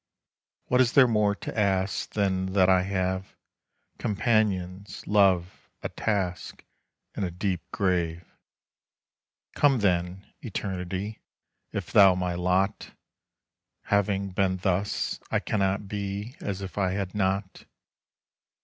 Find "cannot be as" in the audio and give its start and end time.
15.39-16.63